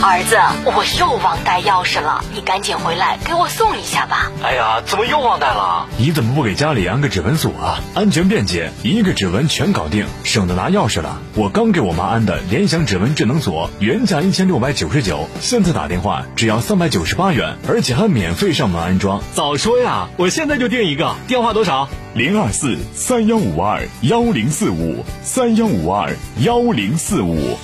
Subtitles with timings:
[0.00, 4.32] 儿子，我又忘带钥匙了，你赶紧回来给我送一下吧。
[4.42, 5.86] 哎呀，怎么又忘带了？
[5.96, 7.78] 你怎么不给家里安个指纹锁啊？
[7.94, 11.20] 安全便捷，一个指纹全搞定，省得拿钥匙了。
[11.34, 19.22] 我刚给我妈安的联想指纹智能锁，原价一千六百九十九，现在打电话只要三百九十八元，而且还免费上门安装。
[19.34, 21.14] 早说呀，我现在就订一个。
[21.28, 21.88] 电话多少？
[22.14, 27.56] 零二四三幺五二幺零四五三幺五二幺零四五。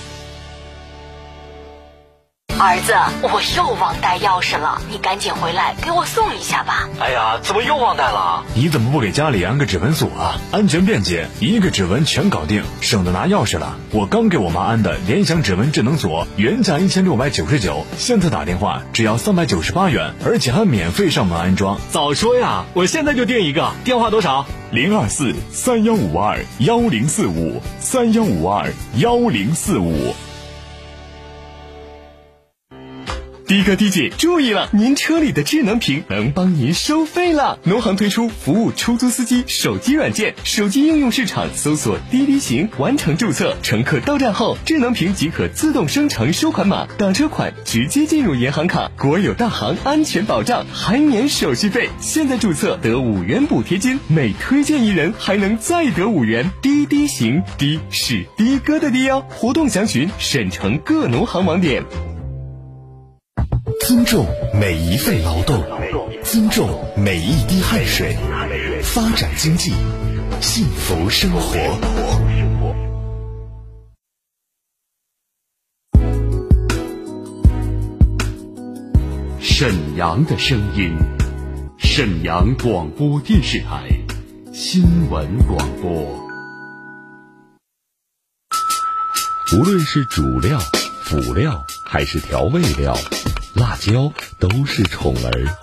[2.60, 6.88] 儿子，我又忘带钥匙了，你赶紧回来给我送一下吧。
[6.98, 8.42] 哎呀，怎么又忘带了？
[8.56, 10.40] 你怎么不给家里安个指纹锁啊？
[10.50, 13.76] 安全便捷，一个指纹全搞定，省得拿钥匙了。
[13.92, 21.78] 我刚给我妈安的联想指纹智能锁，原价一千六百九十九，现在打电话只要三百九十八元，而且还免费上门安装。
[21.92, 23.70] 早说呀，我现在就订一个。
[23.84, 24.44] 电话多少？
[24.72, 30.12] 零二四三幺五二幺零四五三幺五二幺零四五。
[33.48, 37.58] 的哥、的姐注意了，您车里的智能屏能帮您收费了。
[37.62, 43.56] 农行推出服务出租司机手机软件，手机应用市场搜索滴滴行，完成注册。
[43.62, 48.90] 乘客到站后，智能屏即可自动生成收款码，打车款直接进入银行卡。
[48.98, 51.88] 国有大行安全保障，还免手续费。
[52.02, 56.50] 现在注册得五元补贴金，每推荐一人还能再得五元。
[56.60, 59.24] 滴滴行，滴是的哥的滴哦。
[59.30, 61.82] 活动详询省城各农行网点。
[63.88, 65.64] 尊重每一份劳动，
[66.22, 68.14] 尊重每一滴汗水，
[68.82, 69.72] 发展经济，
[70.42, 71.56] 幸福生活。
[79.40, 80.94] 沈阳的声音，
[81.78, 83.88] 沈阳广播电视台
[84.52, 85.90] 新闻广播。
[89.56, 90.58] 无论是主料、
[91.04, 92.94] 辅料还是调味料。
[93.54, 95.56] 辣椒都是宠儿，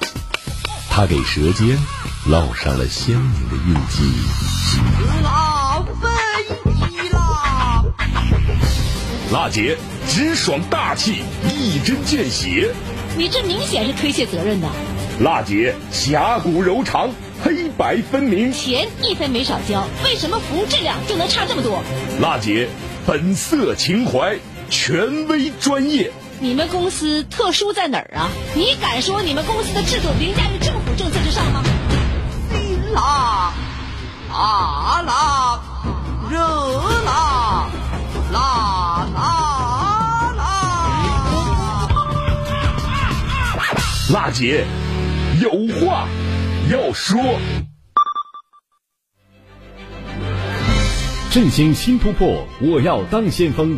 [0.89, 1.77] 它给舌尖
[2.27, 4.11] 烙上了鲜明的印记。
[5.23, 6.09] 辣飞
[6.73, 7.85] 机啦！
[9.31, 9.77] 辣姐
[10.09, 12.73] 直爽大气，一针见血。
[13.15, 14.67] 你这明显是推卸责任的。
[15.21, 17.11] 辣姐侠骨柔肠，
[17.43, 18.51] 黑白分明。
[18.51, 21.83] 钱一分没少交，为什么服务质量就能差这么多？
[22.19, 22.67] 辣姐
[23.05, 24.39] 本色情怀，
[24.69, 26.11] 权威专业。
[26.39, 28.29] 你们公司特殊在哪儿啊？
[28.55, 31.63] 你敢说你们公司的制度凌驾于政府政策之上吗？
[32.51, 33.53] 辛辣、
[34.29, 35.59] 辣辣、
[36.29, 37.69] 热啦
[38.31, 39.17] 啦啦
[40.35, 40.41] 啦！
[44.13, 44.65] 辣姐
[45.41, 45.49] 有
[45.79, 46.07] 话
[46.69, 47.19] 要说。
[51.31, 53.77] 振兴新突破，我要当先锋。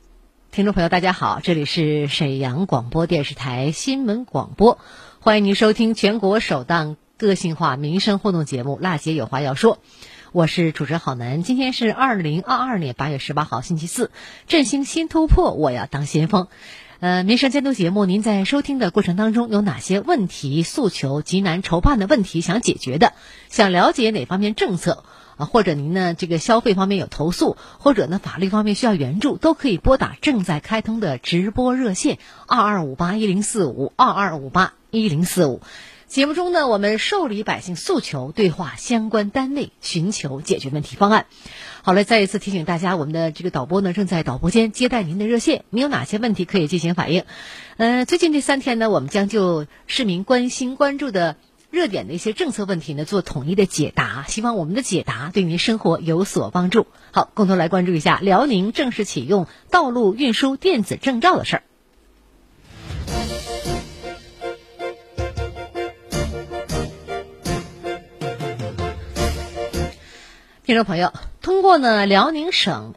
[0.51, 4.79] 听众朋友，大家好，这里是沈阳广播电视台新闻广播，
[5.21, 9.75] 欢迎您收听全国首档个性化民生互动节目《辣姐有话要说》，
[10.33, 11.41] 我是主持人郝楠。
[11.41, 14.11] 今天是二零二二年八月十八号，星期四，
[14.45, 16.49] 振兴新突破，我要当先锋。
[16.99, 23.13] 呃，民生监督节目，您在收听的过程当中有哪些问题、诉求、急难愁盼的问题想解决的？
[23.47, 25.05] 想了解哪方面政策？
[25.45, 32.17] 或者您呢，这个消费方面有投诉，或者呢法律方面需要援助，都可以拨打正在开通的直播热线
[32.47, 35.61] 二二五八一零四五二二五八一零四五。
[36.07, 41.25] 节目中呢，我们受理百姓诉求，对话相关单位，寻求解决问题方案。
[41.83, 47.23] 好了，再一次提醒大家，我们的这个导播呢正在导播间接待您的热线，您有哪些问题可以进行反映？
[47.77, 51.37] 呃，最近这三天呢，我们将就市民关心关注的。
[51.71, 56.85] 热点的一些政策问题呢，做统一的解答，希望我们的解答对您生活有所帮助。
[57.11, 61.63] 好，共同来关注一下辽宁正式启用道路运输电子证照的事儿。
[70.65, 72.95] 听众朋友，通过呢辽宁省。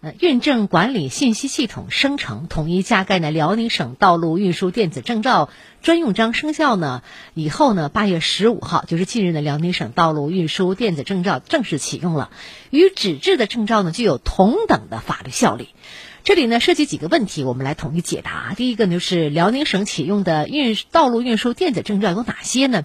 [0.00, 5.50] 呃，运证管理信息系统生成统一加盖呢，辽宁省道路运输电子证照
[5.82, 7.02] 专用章生效呢
[7.34, 12.30] 以后呢，八月十五号就是近日的辽宁省道路运输电子证照正式启用了，
[12.70, 15.70] 与纸质的证照呢具有同等的法律效力。
[16.22, 18.54] 这里呢涉及几个问题，我们来统一解答。
[18.56, 22.84] 第一个呢就是辽宁省启用的运道路运输电子证照有哪些呢？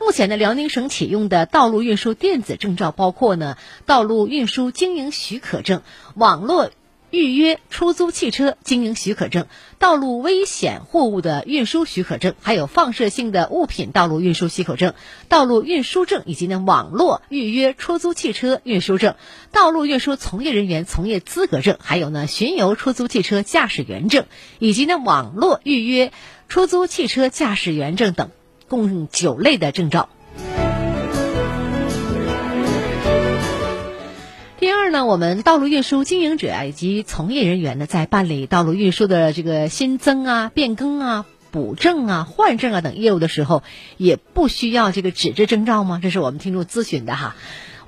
[0.00, 5.82] 目前呢，辽宁省启用的道路运输电子证照包括呢，道路运输经营许可证、
[6.14, 6.70] 网络
[7.10, 9.46] 预约出租汽车经营许可证、
[9.78, 14.94] 道路危险货物的运输许可证，还有放射性的物品道路运输许可证、
[15.28, 19.16] 道路运输证，以及呢网络预约出租汽车运输证、
[19.50, 24.26] 道路运输从业人员从业资格证，还有呢巡游出租汽车驾驶员证，
[24.60, 26.12] 以及呢网络预约
[26.48, 28.30] 出租汽车驾驶员证等。
[28.68, 30.08] 共九类的证照。
[34.60, 43.62] 第二呢，我们道路运输经营者啊以及从业人员呢，在办理道路运输的这个新增啊、变更啊、补证啊、换证啊等业务的时候，
[43.96, 46.00] 也不需要这个纸质证照吗？
[46.02, 47.36] 这是我们听众咨询的哈。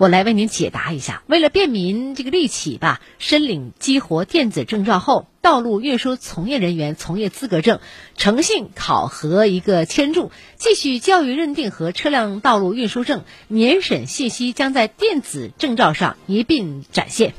[0.00, 1.22] 我来为您解答一下。
[1.26, 7.80] 为了便民这个利企吧，申领激活电子证照后，道路运输从业人员从业资格证、
[8.16, 17.34] 诚信考核一个签注、继续教育认定和车辆道路运输证年审信息将在电子证照上一并展现。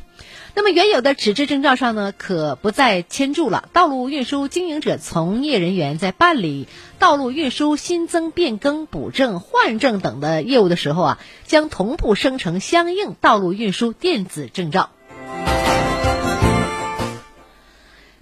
[0.53, 3.69] 那么原有的纸质证照上呢，可不再签注了。
[3.73, 6.67] 道路运输经营者从业人员在办理
[6.99, 14.89] 道路运输新增、变更、补证、换证等的业务的时候啊，将同步生成相应道路运输电子证照。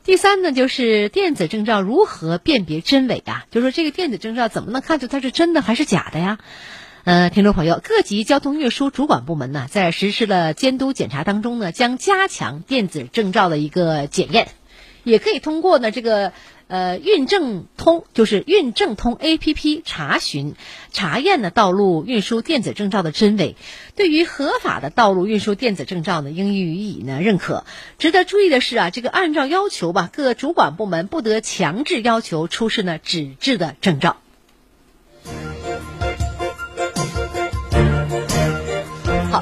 [0.03, 3.45] 第三呢，就是电子证照如何辨别真伪啊？
[3.51, 6.39] 就说这个电子证照怎么能看出它是真的还是假的呀？
[7.05, 14.49] 呃，听众朋友，各级交通运输主管部门呢，在实施了监督检查当中呢，将加强电子证照的一个检验，
[15.05, 16.33] 也可以通过呢这个
[16.67, 20.55] 呃运证通，就是运证通 A P P 查询
[20.91, 23.55] 查验呢道路运输电子证照的真伪。
[23.95, 27.63] 对于合法的道路运输电子证照呢，应予以呢认可。
[27.97, 34.17] 值得注意的是啊，这个按照要求吧，各主管部门不得强制要求出示呢纸质的证照。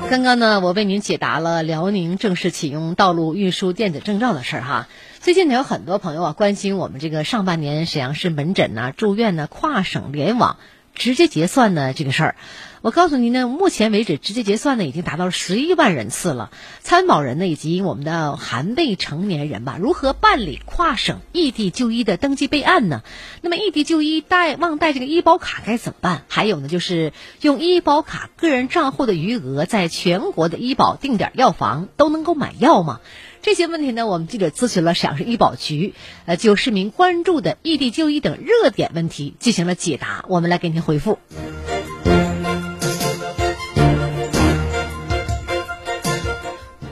[0.09, 4.88] 刚刚呢，我为您解答了辽宁正式启用道路运输电子证照的事儿哈。
[5.19, 10.57] 最近呢，有很多朋友啊关心我们这个上半年沈阳市门诊呐、住院呢跨省联网
[10.97, 12.35] 直接结算呢这个事儿。
[12.81, 16.51] 我告诉您呢，目前为止直接结算呢已经达到了十一万人次了。
[16.79, 23.01] 参保人呢以及我们的含未成年人吧，如何办理跨省异地就医的登记备案呢？
[23.41, 26.23] 那么异地就医带忘带这个医保卡该怎么办？
[26.27, 32.99] 还有呢，就是用医保卡个人账户的余额，在全国的医保定点药房都能够买药吗？
[33.42, 35.94] 这些问题呢，我们记者咨询了沈阳市医保局，
[36.25, 41.18] 呃，就市民关注的异地就医等热点问题进行了解答，我们来给您回复。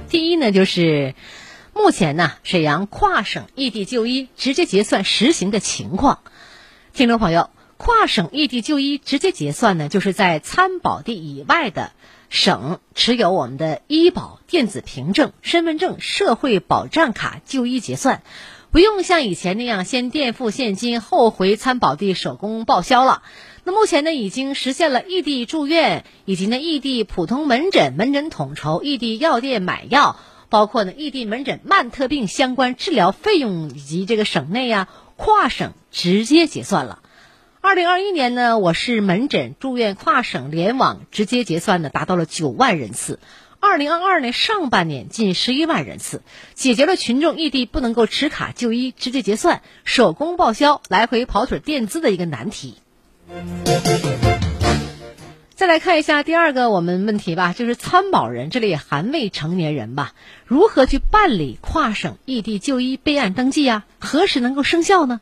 [0.10, 1.14] 第一呢，就是
[1.74, 6.20] 目前呢，沈阳跨省异地就医直接结算实行的情况。
[6.94, 11.92] 听众朋友，跨省异地就医直接结算呢，就是在参保地以外的
[12.30, 18.24] 省持有我们的医保电子凭证、身份证、社会保障卡就医结算，
[18.72, 23.24] 不用像以前那样先垫付现金后回参保地手工报销了。
[23.66, 30.18] 那目前呢，已经实现了异地住院，以及呢异地普通门诊、门诊统筹、异地药店买药，
[30.50, 37.00] 包括呢异地门诊慢特病相关治疗费用以及这个省内呀跨省直接结算了。
[37.68, 43.20] 二零二一年呢，我市门诊住院跨省联网直接结算呢达到了九万人次。
[43.60, 46.22] 二零二二年上半年近十一万人次，
[46.54, 52.76] 解决了群众异地不能够持卡就医、直接结算、手工报销、来回跑腿垫资的一个难题。
[55.56, 60.14] 再来看一下第二个我们问题吧，就是参保人这里也含未成年人吧，
[60.46, 63.86] 如何去办理跨省异地就医备案登记呀？
[63.98, 65.20] 何时能够生效呢？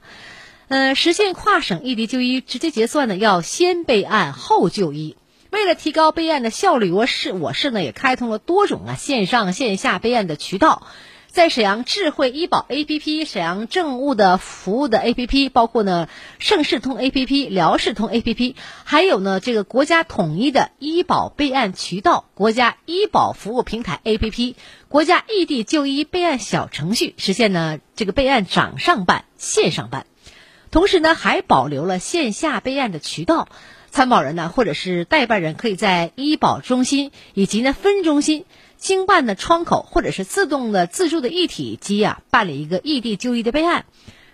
[0.74, 5.16] 呃，实现跨省异地就医直接结算呢，要先备案后就医。
[5.52, 10.88] 为了提高备案的效率，我市我市呢也开通了多种啊线上线下备案的渠道。
[11.28, 24.56] 在沈阳智慧医保 APP、沈阳政务的服务的 APP，包括呢盛世通 APP、辽视通 APP，还有呢这个国家统一的医保备案渠道、国家医保服务平台 APP、
[24.88, 30.08] 国家异地就医备案小程序，实现呢这个备案掌上办、线上办。
[30.74, 33.48] 同时呢，还保留了线下备案的渠道，
[33.92, 38.46] 参保人呢或者是代办人可以在医保中心以及呢分中心。
[38.78, 43.86] 经办的窗口或者是自动的自助的一体机啊，办理一个异地就医的备案。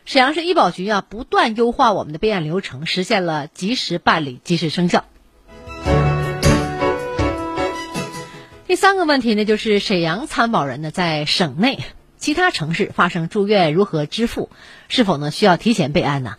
[0.06, 5.04] 沈阳市医保局啊，不断优化我们的备案流程，实现了及时办理、及时生效。
[8.66, 11.80] 第三个问题呢，就是沈阳参保人呢在省内
[12.20, 14.50] 其他城市发生住院如何支付？
[14.90, 16.36] 是否呢需要提前备案呢？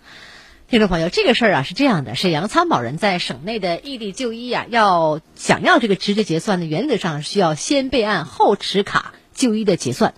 [0.69, 10.13] 听众朋友，这个事儿啊是这样的：沈阳参保人在省内的异地就医啊，要想要这个直接结算呢，原则上需要先备案后持卡就医的结算。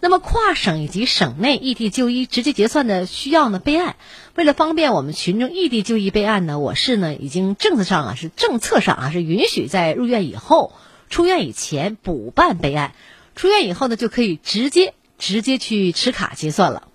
[0.00, 3.94] 那么跨省以及省内异地就医直接结算的需要呢备案。
[4.34, 10.72] 为了方便我们群众异地就医备案呢，我市呢已经政策上啊是政策上啊是允许在入院以后。
[11.08, 12.92] 出院以前补办备案，
[13.36, 16.88] 出院以后呢就可以直接直接去持卡结算了。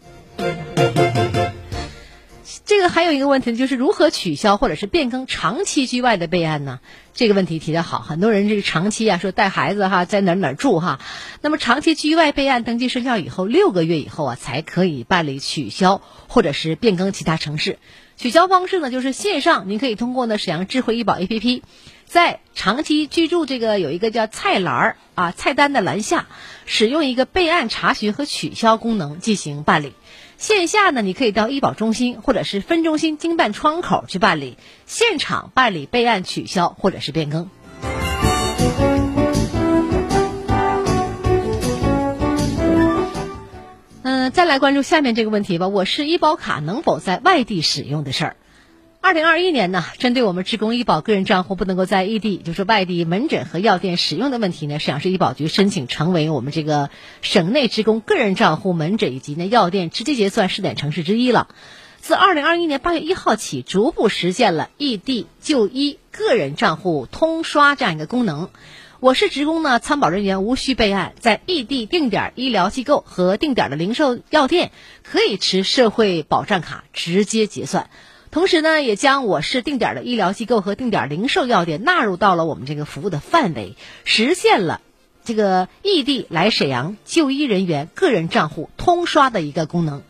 [2.64, 6.80] 这个还有一个问题就是如何取消或者是变更长期居外的备案呢？
[7.14, 11.00] 这个问题提的好，很多人这个长期啊说带孩子哈在哪哪住哈，
[11.42, 17.78] 那么长期居外备案登记生效以后六个月以后啊才可以办理取消或者是变更其他城市。
[18.18, 21.62] 取消方式呢就是线上，您可以通过呢沈阳智慧医保 APP。
[22.06, 26.28] 在长期居住这个有一个叫菜栏儿啊菜单的栏下，
[26.66, 29.94] 使用一个备案查询和取消功能进行办理。
[30.38, 37.50] 线下呢，你可以到医保中心或者是分中心经办窗口去办理，现场办理备案取消或者是变更。
[44.34, 48.36] 再来关注下面这个问题吧，我市医保卡能否在外地使用的事儿。
[49.02, 56.90] 二零二一年呢，针对我们职工医保个人账户不能够在异地，就是外地门诊和药店使用的问题呢，沈阳市医保局申请成为我们这个
[57.22, 61.50] 省内职工个人账户门诊以及呢药店直接结算试点城市之一了。
[62.00, 68.50] 自二零二一年八月一号起，逐步实现了异地就医个人账户通刷这样一个功能。
[69.02, 74.70] 我市职工呢，参保人员无需备案，在异地定点医疗机构和定点的零售药店
[75.02, 77.90] 可以持社会保障卡直接结算。
[78.30, 84.82] 同时呢，也将我市定点的医疗机构和定点零售药店纳入到了我们这个服务的范围，实现了
[85.24, 90.04] 这个异地来沈阳就医人员个人账户通刷的一个功能。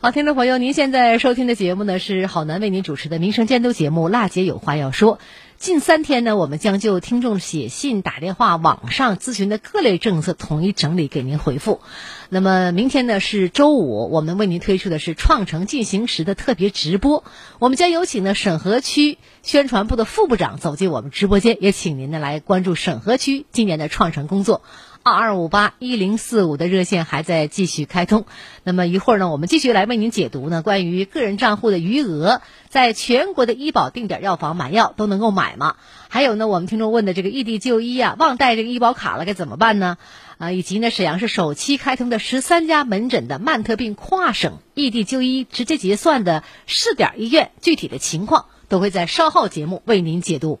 [0.00, 5.16] 好，听众朋友，您现在收听的节目呢是郝楠为您主持的民生监督节目《辣姐有话要说》。
[5.56, 11.80] 近三天呢，我们将就听众写信、打电话、网上咨询的各类政策统一整理给您回复。
[12.28, 17.24] 那么明天呢是周五，我们为您推出的是“创城进行时”的特别直播。
[17.58, 24.62] 我们将有请呢沈河区宣传部的副部长走进我们直播间，也请您呢来关注沈河区今年的创城工作。
[25.08, 28.26] 二二五八一零四五的热线还在继续开通。
[28.64, 35.76] 那么一会儿呢，我们继续来为您解读呢关于个人账户的余额，在全国的医保定点药房买药都能够买吗？
[36.08, 39.96] 还有呢，我们听众问的这个异地就医啊，忘带这个医保卡了该怎么办呢？
[40.38, 50.60] 啊，以及呢，沈阳市首期开通的十三家门诊的慢特病跨省异地就医直接结算的试点医院，具体的情况都会在稍后节目为您解读。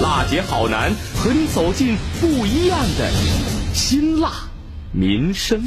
[0.00, 3.10] 辣姐好男和你走进不一样的
[3.72, 4.28] 辛辣
[4.90, 5.62] 民生。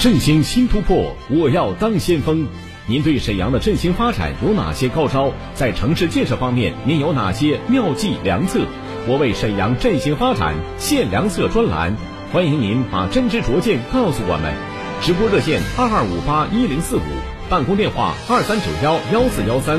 [0.00, 2.46] 振兴新突破，我要当先锋。
[2.86, 5.30] 您对沈阳的振兴发展有哪些高招？
[5.54, 8.60] 在城市建设方面，您有哪些妙计良策？
[9.06, 11.94] 我为沈阳振兴发展献良策专栏。
[12.32, 14.54] 欢迎您把真知灼见告诉我们，
[15.02, 17.02] 直播热线二二五八一零四五，
[17.52, 19.78] 办公电话二三九幺幺四幺三。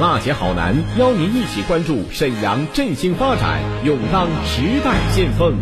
[0.00, 5.58] 辣姐好男邀您一起关注沈阳振兴发展，勇当时代先锋。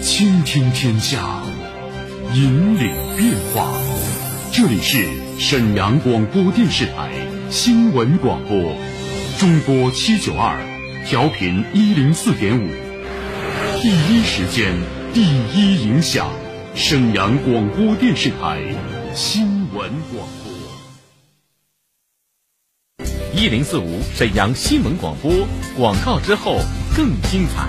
[0.00, 1.42] 倾听天下，
[2.34, 3.72] 引领变化。
[4.52, 5.08] 这里是
[5.40, 7.10] 沈阳广播电视台
[7.50, 8.76] 新闻广播。
[9.40, 10.56] 中波七九二，
[11.04, 12.68] 调频一零四点五，
[13.82, 14.72] 第一时间，
[15.12, 16.30] 第一影响，
[16.76, 18.62] 沈阳广播电视台
[19.12, 20.52] 新闻广播。
[23.34, 25.32] 一零四五沈阳新闻广播
[25.76, 26.60] 广告之后
[26.96, 27.68] 更精彩。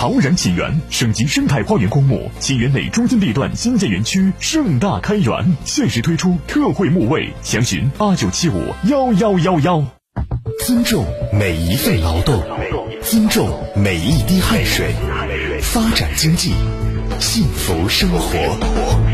[0.00, 9.84] 陶然启源省级生态花园公墓，启源内中心地段新建园区盛大开园，限时推出特惠墓位，详询八九七五幺幺幺幺。
[10.64, 11.04] 尊重
[11.34, 12.42] 每一份劳动，
[13.02, 14.94] 尊重每一滴汗水，
[15.60, 16.54] 发展经济，
[17.18, 19.09] 幸福生活。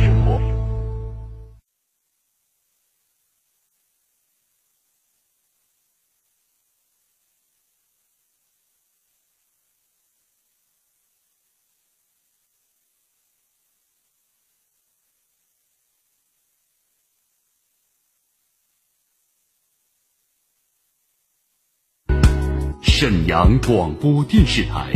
[23.09, 24.91] 沈阳广播电视台，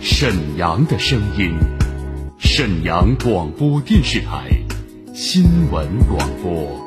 [0.00, 1.56] 沈阳的声音，
[2.40, 4.50] 沈阳广播电视台
[5.14, 6.84] 新闻广播。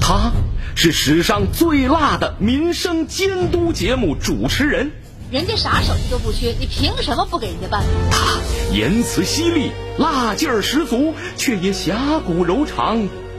[0.00, 0.32] 他
[0.74, 4.90] 是史上最辣的民生监督节目主持人，
[5.30, 7.84] 人家啥手艺都不缺，你凭什么不给人家办？
[8.10, 8.40] 他
[8.74, 13.06] 言辞犀利，辣劲儿十足，却也侠骨柔肠。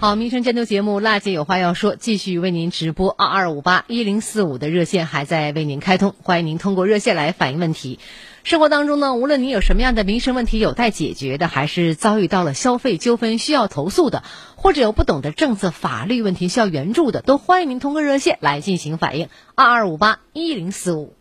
[0.00, 7.98] 好，民生监督节目《辣姐有话要说》继续为您直播，二二五八一零四五的热线还在为您开通，欢迎您通过热线来反映问题。
[8.44, 14.22] 生活当中呢，无论您有什么样的民生问题有待解决的，还是遭遇到了消费纠纷需要投诉的，
[14.54, 21.17] 或者有不懂的政策法律问题需要援助的，都欢迎您通过热线来进行反映，二二五八一零四五。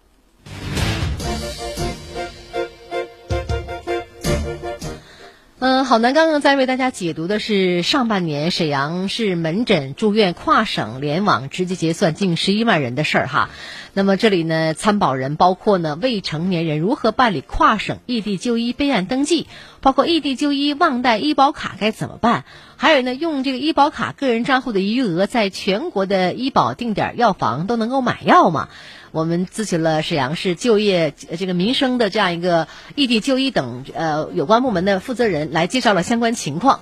[5.59, 13.49] 嗯，好男刚刚在为大家解读的是上半年沈阳市门诊住院跨省联网直接结算近十一万人的事儿哈。
[13.91, 19.47] 那么这里呢，参保人包括呢未成年人如何办理跨省异地就医备案登记，
[19.81, 22.45] 包括异地就医忘带医保卡该怎么办，
[22.77, 28.69] 还有呢用这个医保卡个人账户的余额在全国的医保定点药房都能够买药吗？
[29.11, 36.81] 我们咨询了沈阳市就业这个民生的这样一个异地就医等呃有关部门的负责人，来介绍了相关情况。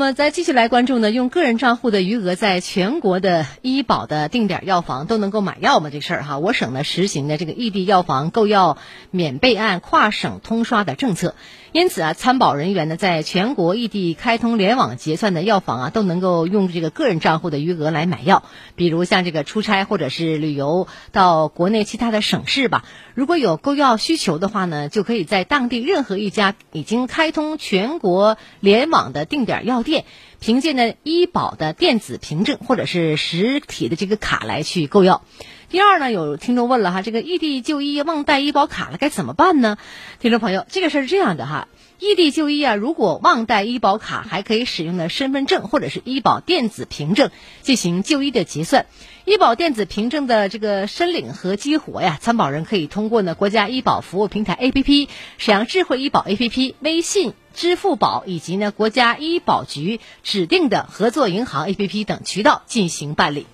[0.00, 1.10] 那么，再继续来关注呢？
[1.10, 5.90] 用个人账户的余额，在全国的医保的定点药房都能够买药吗？
[5.90, 8.78] 这事儿哈，我省呢实行的这个异地药房购药
[9.10, 11.34] 免备案、跨省通刷的政策。
[11.72, 18.42] 因此啊，参保人员呢，在全国异地开通联网结算的药房啊，都能够用这个个人账户的余额来买药。
[18.74, 30.04] 比如像这个出差或者是旅游到国内其他的省市吧，如果有购药需求的话呢，就可以在当地任何一家已经开通全国联网的定点药店，
[30.40, 35.22] 凭借呢医保的电子凭证或者是实体的这个卡来去购药。
[35.70, 39.78] 第二呢，有听众问了哈，这个异地就医忘带医保卡了该怎么办呢？
[40.18, 41.68] 听众朋友，这个事儿是这样的哈，
[42.00, 47.30] 异地就医啊，如果忘带医保卡，还可以使用的身份证或者是医保电子凭证
[47.62, 48.86] 进行就医的结算。
[49.24, 63.46] 医保电子凭证的这个申领和激活呀，参保人可以通过呢国家医保服务平台 APP、沈阳智慧医保 APP、微信、支付宝以及呢国家医保局指定的合作银行 APP 等渠道进行办理。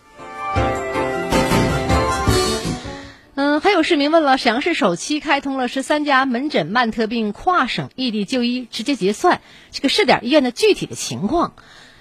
[3.77, 11.53] 有市民问了，沈阳市首期开通了十三家门诊慢特病跨省异地就医直接结算，这个试点医院的具体的情况。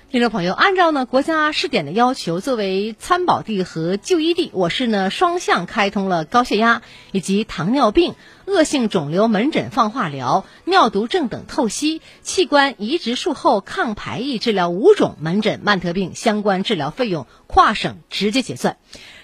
[0.09, 18.77] 听众朋友，按照呢国家试点的要求，作为参保地和就医地，我市呢双向开通了高血压以及糖尿病、恶性肿瘤门诊放化疗、尿毒症等透析、器官移植术后抗排异治疗五种门诊慢特病相关治疗费用跨省直接结算。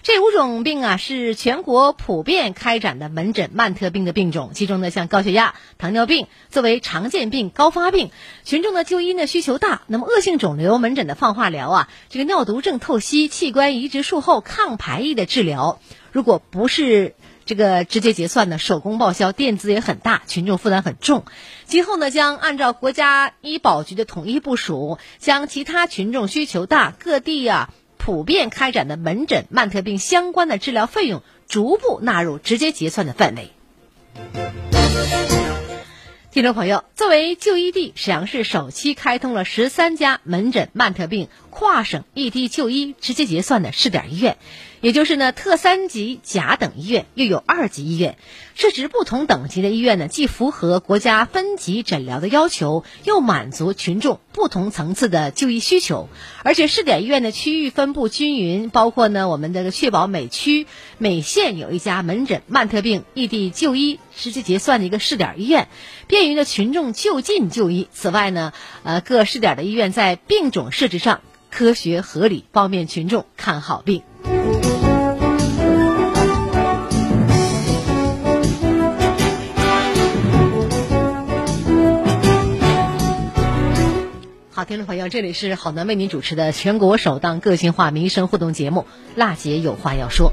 [0.04, 8.10] 这五种病啊是全国普遍开展的门诊慢特病的病种，其中呢像高血压、糖尿病作为常见病、高发病，
[8.44, 9.84] 群众的就医呢需求大。
[9.86, 15.80] 那么恶性肿瘤门诊的放化疗啊，这个尿毒症透析、器官移植术后抗排异的治疗，
[16.12, 17.14] 如果不是
[17.46, 21.26] 这个直接结算呢，手工报销，垫资也很大，群众负担很重。
[21.66, 27.70] 今后呢将按照国家医保局的统一部署，将其他群众需求大、各地啊。
[28.04, 33.52] 普遍开展的门诊慢特病相关的治疗费用逐步纳入直接结算的范围。
[36.32, 44.38] 听众朋友，作为就医地，沈阳市首期开通了十三家门诊慢特病跨省异地就医直接结算的试点医院。
[44.82, 48.18] 也就是呢，特三级甲等医院又有二级医院，
[48.56, 56.10] 设置不同等级的医院呢，既符合国家分级诊疗的要求，又满足群众不同层次的就医需求。
[56.42, 60.66] 而且试点医院的区域分布均匀，包括呢，我们这个确保每区
[60.98, 65.68] 每县有一家门诊慢特病异地就医直接结算的一个试点医院，
[66.08, 67.88] 便于呢群众就近就医。
[67.92, 74.02] 此外呢，呃，各试点的医院在病种设置上科学合理，方便群众看好病。
[84.54, 88.82] 好，听众朋友，这里是好男为您主持的全国首档个性化民生互动节目
[89.16, 90.30] 《辣姐有话要说》。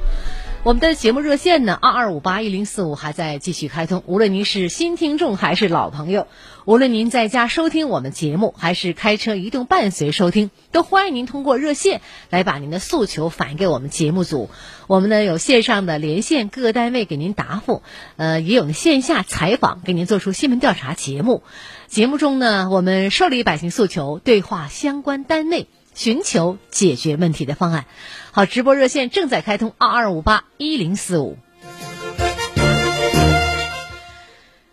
[0.65, 4.03] 我们的节目热线呢，二二五八一零四五还在继续开通。
[4.07, 6.27] 无论您是新听众还是老朋友，
[6.69, 14.51] 无论您在家收听我们节目，还是开车移动伴随收听，都欢迎您通过热线来把您的诉求反映给我们节目组。
[14.87, 17.83] 我们呢有线上的连线各个单位给您答复，
[18.19, 21.43] 呃，也有线下采访给您做出新闻调查节目。
[21.87, 25.69] 节目中呢，我们受理百姓诉求，对话相关单位。
[25.95, 27.87] 寻求解决问题的方案。
[28.31, 31.39] 好，直播热线正在开通，二二五八一零四五。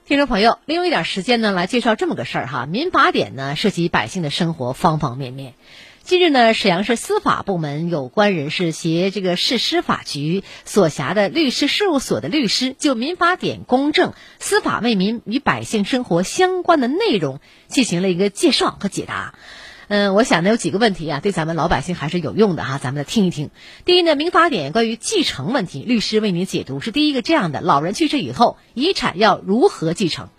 [0.08, 2.68] 听众朋友，利用一点时间呢，来介绍这么个事儿哈。
[2.68, 5.56] 民法典呢，涉及百姓的生活方方面面。
[6.04, 19.34] 近日呢，沈阳市司法部门有关人士携这个市司法局所辖的律师事务所的律师，就民法典公正、司法为民与百姓生活相关的内容进行了一个介绍和解答。
[19.88, 23.52] 嗯，我想呢有几个问题啊，对咱们老百姓还是有用的哈，咱们来听一听。
[23.86, 30.30] 第一呢，民法典关于继承问题，律师为您解读是第一个这样的：老人去世以后，遗产要如何继承？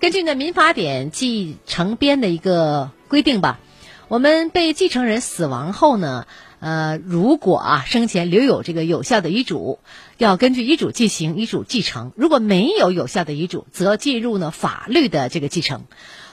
[0.00, 3.60] 根据呢民法典继承编的一个规定吧，
[4.08, 6.26] 我们被继承人死亡后呢，
[6.60, 9.78] 呃，如果啊生前留有这个有效的遗嘱，
[10.16, 15.84] 要根据遗嘱进行遗嘱继承；如果没有有效的遗嘱，则进入呢法律的这个继承。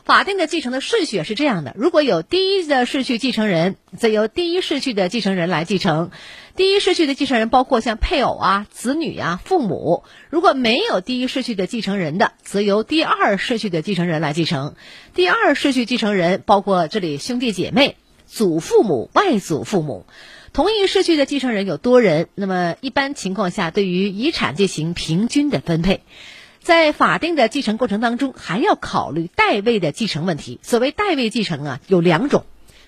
[0.06, 6.12] 法定的继承的顺序是这样的：如果有第一的顺序继承人，则由第一顺序的继承人来继承。
[6.56, 10.04] 第一顺序的继承人包括像配偶啊、子女啊、父母。
[10.30, 14.76] 如果没有第一顺序的继承人的，则由第二顺序的继承人来继承。
[15.16, 17.96] 第二顺序继承人包括这里兄弟姐妹、
[18.28, 20.06] 祖父母、外祖父母。
[20.52, 26.02] 同一顺序的继承人有多人，那么一般情况下，对于遗产进行平均的分配。
[26.64, 30.62] 在法定的继承过程当中，还要考虑代位的继承问题。
[30.64, 32.46] 所谓代位继承啊，有两种。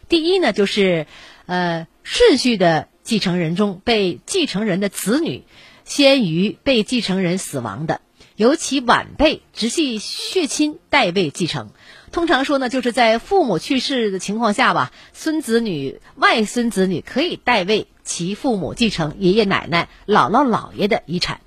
[0.07, 1.07] 第一呢，就是
[1.45, 5.43] 呃顺序的继承人中，被继承人的子女
[5.83, 7.99] 先于被继承人死亡的，
[8.37, 11.71] 由其晚辈直系血亲代位继承。
[12.13, 21.41] 通常说呢，就是在父母去世的情况下吧，孙子女、外孙子女可以代位其父母继承爷爷奶奶、姥姥姥爷的遗产。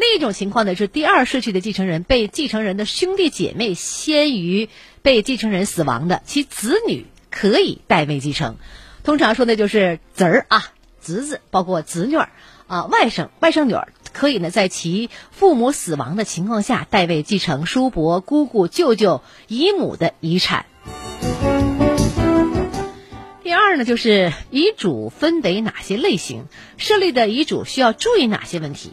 [0.00, 4.68] 另一种情况呢，是第二顺序的继承人被继承人的兄弟姐妹先于
[5.02, 8.58] 被继承人死亡的，其子女可以代位继承。
[9.02, 10.66] 通常说的就是侄儿啊、
[11.02, 12.28] 侄子，包括侄女儿
[12.68, 20.66] 啊、外甥、外甥女儿，可以呢在其父母死亡的情况下代位继承叔伯、姑姑、舅舅、姨母的遗产。
[23.42, 26.44] 第二呢，就是遗嘱分为哪些类型，
[26.76, 28.92] 设立的遗嘱需要注意哪些问题。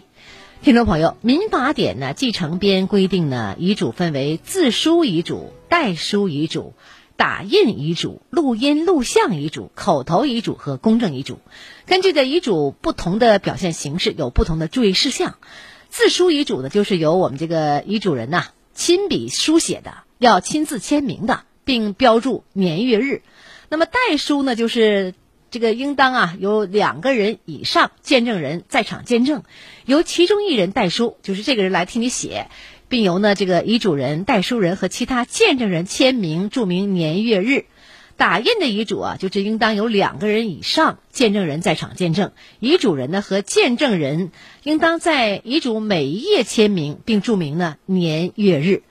[0.65, 6.73] 听众朋友，民法典呢继承编规定呢，遗嘱分为自书遗嘱、代书遗嘱、
[7.17, 11.37] 打印遗嘱、录音录像遗嘱、口头遗嘱和公证遗嘱。
[11.85, 15.35] 根据的遗嘱不同的表现形式，有不同的注意事项。
[15.89, 23.21] 自书遗嘱呢，就是由我们这个遗嘱人呐亲笔书写的，要亲自签名的，并标注年月日。
[23.69, 25.13] 那么代书呢，就是。
[25.51, 29.43] 这个应当啊，有两个人以上见证人在场见证，
[29.85, 32.47] 由其中一人代书，就是这个人来替你写，
[32.89, 37.65] 并由呢这个遗嘱人、代书人和其他见证人签名，注明年月日。
[38.17, 44.31] 打印的遗嘱啊，就是应当有两个人以上见证人在场见证，遗嘱人呢和见证人
[44.63, 48.83] 应当在遗嘱每一页签名，并注明呢年月日。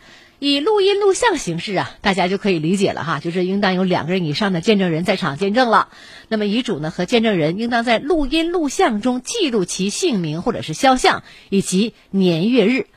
[0.46, 5.88] 以录音录像形式啊，大家就可以理解了哈，就是应当有两个人以上的见证人在场见证了。
[6.28, 12.88] 那么遗嘱呢和见证人应当在录音录像中记录其姓名或者是肖像以及年月日。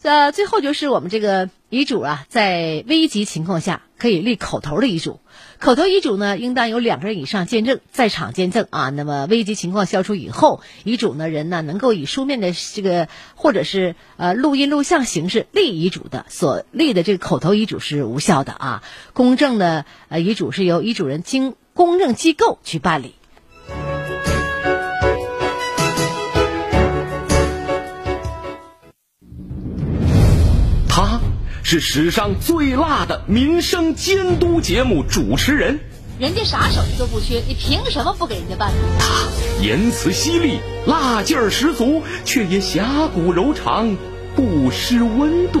[0.00, 5.20] 呃，最后就是我们这个遗嘱啊，在危急情况下可以立口头的遗嘱。
[5.58, 8.90] 口头遗嘱呢，应当有两个人以上见证，在场见证啊。
[8.90, 18.82] 那么危急情况消除以后，遗嘱呢，人呢能够以书面的这个或者是呃录音录像形式立遗嘱的，所立的这个口头遗嘱是无效的啊。
[19.12, 23.14] 公证的呃遗嘱是由遗嘱人经公证机构去办理。
[31.70, 35.78] 是史上最辣的民生监督节目主持人，
[36.18, 38.78] 人家啥手艺都不缺，你凭什么不给人家办呢？
[38.98, 43.94] 他言辞犀利，辣劲儿十足，却也侠骨柔肠，
[44.34, 45.60] 不失温度。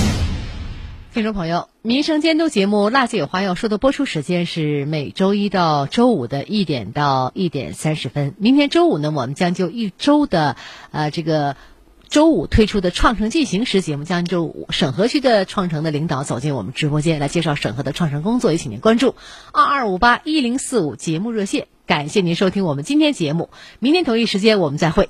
[1.13, 8.33] 听众朋友，民生监督节目《辣姐有话要说》的播出时间是每周一到周五的一点到一点三十分。
[8.37, 10.55] 明天周五呢，我们将就一周的
[10.91, 11.57] 呃这个
[12.07, 19.15] 周五推出的《创城进行时》节目，将就沈河区的创城的领导走进我们直播间来介绍沈河的创城工作，也请您关注
[19.51, 21.67] 二二五八一零四五节目热线。
[21.85, 25.09] 感谢您收听我们今天节目，明天同一时间我们再会。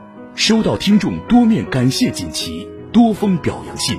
[0.43, 3.95] 收到听众多面感谢锦旗、多封表扬信，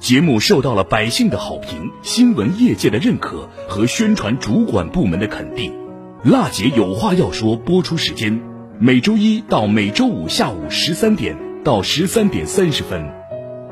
[0.00, 5.72] 节目受到了百姓的好评、新闻业界的认可和宣传主管部门的肯定。
[6.24, 8.40] 辣姐有话要说，播出时间
[8.80, 13.08] 每周一到每周五下午十三点到十三点三十分。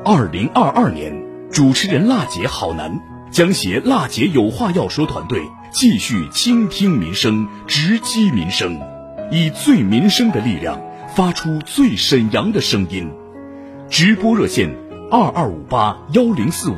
[0.05, 1.13] 二零二二年，
[1.51, 5.41] 主持人辣姐好男将携辣姐有话要说团队
[5.73, 8.79] 继续倾听民生、直击民生，
[9.29, 10.86] 以最民生的力量。
[11.17, 13.11] 发出最沈阳的声音，
[13.89, 14.71] 直播热线
[15.09, 16.75] 二二五八幺零四五，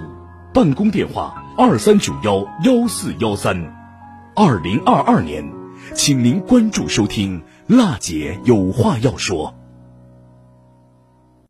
[0.54, 3.76] 办公电话二三九幺幺四幺三。
[4.38, 5.44] 二零二二年，
[5.94, 9.59] 请您关注收听，辣姐有话要说。